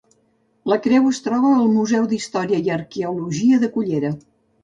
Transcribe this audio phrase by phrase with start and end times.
[0.71, 4.11] La creu es troba al Museu d'Història i Arqueologia de Cullera.